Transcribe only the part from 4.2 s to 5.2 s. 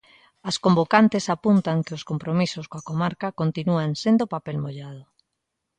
papel mollado".